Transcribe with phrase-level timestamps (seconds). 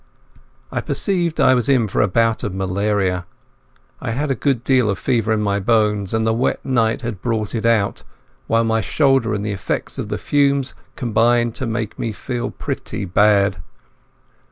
[0.71, 3.27] I perceived I was in for a bout of malaria.
[4.01, 7.21] I had a good deal of fever in my bones, and the wet night had
[7.21, 8.01] brought it out,
[8.47, 13.05] while my shoulder and the effects of the fumes combined to make me feel pretty
[13.05, 13.57] bad.